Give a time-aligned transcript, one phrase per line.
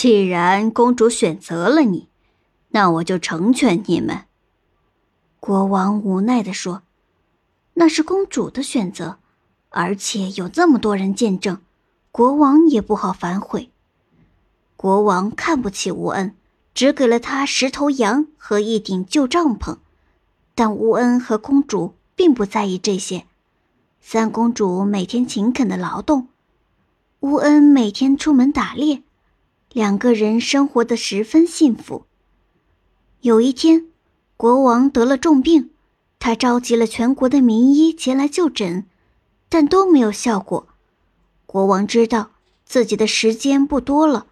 [0.00, 2.06] 既然公主选择了你，
[2.68, 4.26] 那我就成全你们。”
[5.40, 6.82] 国王无奈地说
[7.74, 9.18] ：“那是公主的选择，
[9.70, 11.58] 而且有这么多人见证，
[12.12, 13.72] 国王也不好反悔。”
[14.78, 16.36] 国王看不起乌恩，
[16.72, 19.78] 只给了他十头羊和一顶旧帐篷，
[20.54, 23.26] 但乌恩和公主并不在意这些。
[24.00, 26.28] 三公主每天勤恳的劳动，
[27.18, 29.02] 乌恩每天出门打猎，
[29.72, 32.06] 两个人生活的十分幸福。
[33.20, 33.86] 有一天，
[34.36, 35.70] 国王得了重病，
[36.18, 38.86] 他召集了全国的名医前来就诊，
[39.48, 40.66] 但都没有效果。
[41.44, 42.30] 国王知道
[42.64, 44.26] 自己的时间不多了，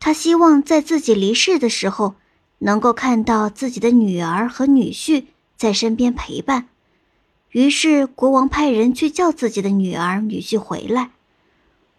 [0.00, 2.16] 他希望在自己离世的时候，
[2.58, 6.68] 能够看到自己的女儿和女婿在身边陪伴。
[7.50, 11.12] 于是，国王派人去叫自己的女儿、女婿回来。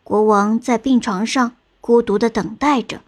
[0.04, 1.56] 国王在病床上
[1.88, 3.00] 孤独地等待着，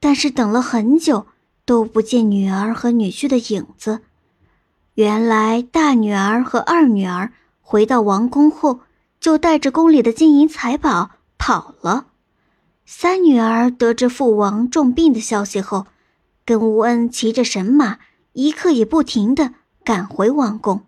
[0.00, 1.28] 但是等了很久
[1.64, 4.00] 都不见女儿和女婿的影子。
[4.94, 8.80] 原来，大女儿和二女儿回到王宫后，
[9.20, 12.06] 就带着宫里的金银财宝跑了。
[12.84, 15.86] 三女儿得知父王重病的消息后，
[16.44, 18.00] 跟乌恩骑着神马，
[18.32, 20.82] 一刻也不停地赶回王宫。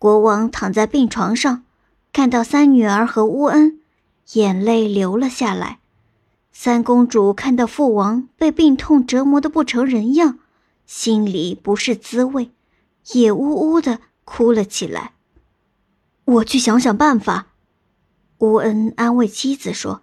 [0.00, 1.62] 国王躺在病床上，
[2.12, 3.78] 看到三女儿和乌恩，
[4.32, 5.78] 眼泪流了下来。
[6.52, 10.38] 三公主看到父王被病痛折磨得不成人样，
[10.86, 12.50] 心里不是滋味，
[13.12, 15.14] 也呜呜的哭了起来。
[16.24, 17.48] 我去想想办法。
[18.38, 20.02] 乌恩安慰妻子说。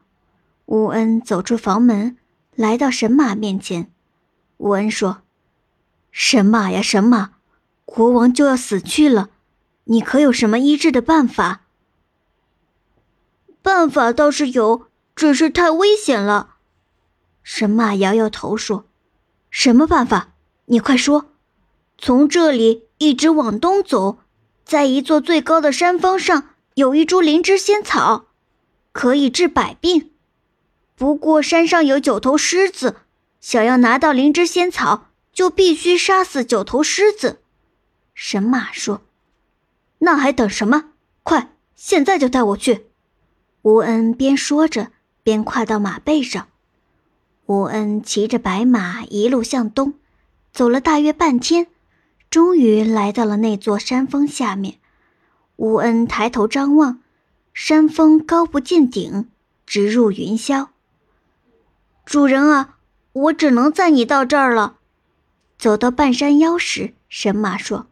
[0.66, 2.18] 乌恩走出房门，
[2.56, 3.92] 来到神马面前。
[4.58, 5.24] 乌恩说
[6.12, 7.32] ：“神马呀，神马，
[7.86, 9.30] 国王就要死去了。”
[9.86, 11.62] 你可有什么医治的办法？
[13.64, 14.89] 办法倒是有，
[15.20, 16.56] 只是太危险了。
[17.44, 18.86] 神马摇摇头说
[19.52, 20.30] ：“什么办法？
[20.68, 21.34] 你快说。”
[22.00, 24.20] 从这里一直往东走，
[24.64, 28.28] 在一座最高的山峰上有一株灵芝仙草，
[28.94, 30.12] 可以治百病。
[30.96, 32.96] 不过山上有九头狮子，
[33.42, 37.42] 想要拿到灵芝仙草，就必须杀死九头狮子。
[38.14, 39.02] 神马说。
[39.98, 40.92] 那还等什么？
[41.24, 42.86] 快，现在就带我去！
[43.64, 44.94] 吴恩边说着，
[45.30, 46.48] 边跨到马背上。
[47.46, 49.94] 乌恩骑着白马一路向东，
[50.52, 51.68] 走了大约半天，
[52.32, 54.80] 终于来到了那座山峰下面。
[55.58, 57.00] 乌恩抬头张望，
[57.54, 59.30] 山峰高不见顶，
[59.68, 60.70] 直入云霄。
[62.06, 62.78] 主人啊，
[63.14, 64.78] 我只能载你到这儿了。
[65.60, 67.86] 走到半山腰时，神马说。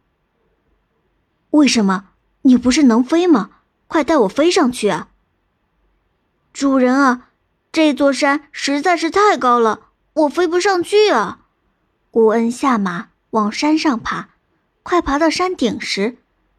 [1.50, 2.10] 为什么
[2.42, 3.50] 你不是能飞吗？
[3.86, 5.10] 快带我飞上去啊！
[6.52, 7.27] 主人啊，
[7.78, 11.42] 这座山实在是太高了，我飞不上去啊！
[12.10, 14.30] 乌恩下马往山上爬，
[14.82, 16.16] 快爬到山顶时，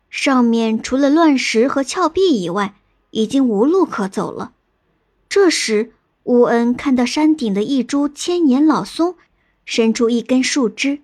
[0.09, 2.73] 上面除了乱石和峭壁以外，
[3.11, 4.53] 已经无路可走了。
[5.27, 5.91] 这时，
[6.23, 9.15] 乌恩看到山顶的一株千年老松
[9.65, 11.01] 伸出一根树枝，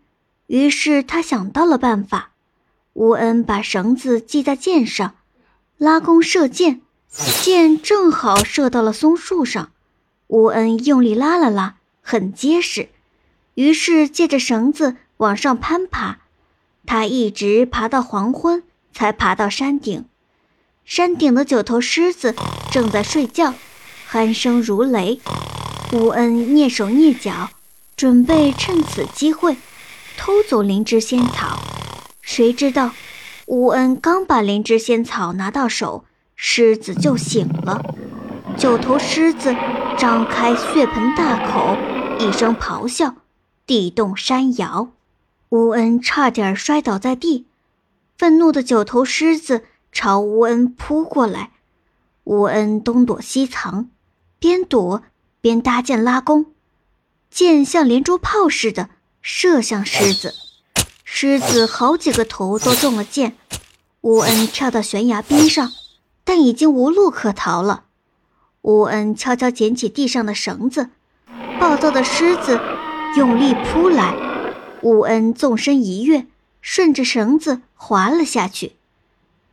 [0.48, 2.32] 于是他想到了办法。
[2.94, 5.16] 乌恩把绳子系在箭上，
[5.78, 6.80] 拉弓射箭，
[7.44, 9.72] 箭正好射到了松树上。
[10.28, 12.90] 乌恩用力拉了拉，很结实，
[13.54, 16.20] 于是借着绳子往上攀爬。
[16.86, 18.64] 他一直爬到黄昏，
[18.94, 20.06] 才爬到山顶。
[20.84, 22.36] 山顶的九头狮子
[22.72, 23.54] 正在睡觉，
[24.12, 25.20] 鼾声如雷。
[25.94, 27.50] 乌恩蹑手蹑脚，
[27.96, 29.58] 准备趁此机会
[30.18, 31.60] 偷走灵芝仙草。
[32.22, 32.92] 谁知道，
[33.46, 36.06] 乌恩刚把灵芝仙草拿到手，
[36.36, 37.82] 狮子就醒了。
[38.58, 39.56] 九头狮子
[39.98, 41.78] 张开血盆大口，
[42.20, 43.16] 一声咆哮，
[43.66, 44.90] 地动山摇，
[45.50, 47.46] 乌恩差点摔倒在地。
[48.18, 49.64] 愤怒的九头狮子
[49.94, 51.52] 朝乌恩扑过来，
[52.26, 53.90] 乌恩东躲西藏，
[54.38, 55.04] 边躲
[55.40, 56.48] 边搭箭拉弓，
[57.32, 58.90] 箭像连珠炮似的
[59.22, 60.34] 射向狮子。
[61.06, 63.38] 狮子好几个头都中了箭，
[64.02, 65.72] 乌恩跳到悬崖边上，
[66.26, 67.85] 但已经无路可逃了。
[68.66, 70.90] 乌恩悄悄捡起地上的绳子，
[71.60, 72.60] 暴躁的狮子
[73.16, 74.16] 用力扑来，
[74.82, 76.26] 乌恩纵身一跃，
[76.62, 78.72] 顺着绳子滑了下去。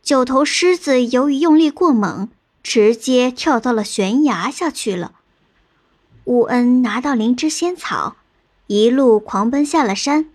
[0.01, 2.29] 九头狮子由于用力过猛，
[2.63, 5.11] 直接跳到了悬崖下去了。
[6.23, 8.15] 乌恩拿到灵芝仙草，
[8.65, 10.25] 一路狂奔下了山。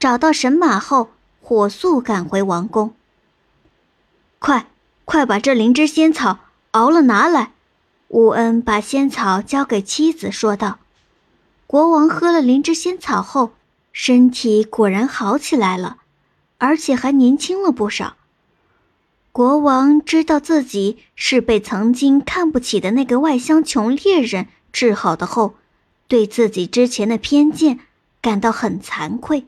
[0.00, 2.92] 找到神马后，火速赶回王宫。
[4.40, 4.66] 快，
[5.04, 6.40] 快把这灵芝仙草
[6.72, 7.52] 熬了拿来！
[8.08, 10.78] 乌恩把仙草交给妻子，说道
[11.66, 13.52] ：“国王喝了灵芝仙草后，
[13.92, 15.98] 身体果然好起来了，
[16.58, 18.16] 而且还年轻了不少。
[19.32, 25.56] 国王知道自己是被曾经看不起的那个外乡穷猎人治好的后，
[26.06, 27.80] 对自己之前的偏见
[28.22, 29.44] 感到很惭愧。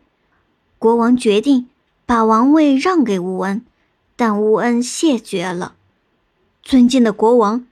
[0.79, 1.69] 国王决定
[2.05, 3.65] 把王位让给乌恩，
[4.17, 5.75] 但乌恩谢绝了。
[6.63, 7.65] 尊敬的国王，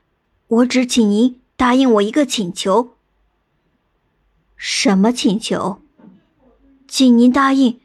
[0.49, 2.91] 我只请您答应我一个请求。
[4.57, 5.81] 什么请求？
[6.87, 7.81] 请您答应，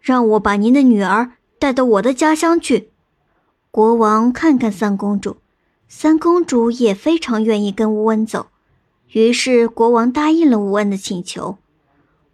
[0.00, 2.90] 让我把您的女儿带到我的家乡去。
[3.70, 5.36] 国王看看三公主，
[5.88, 8.48] 三公主也非常愿意跟乌恩走，
[9.12, 11.58] 于是国王答应了乌恩的请求。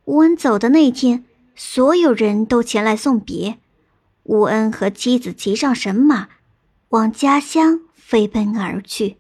[0.07, 3.59] 乌恩走的那天，所有人都前来送别。
[4.25, 6.29] 乌恩和妻子骑上神马，
[6.89, 9.19] 往家乡飞奔而去。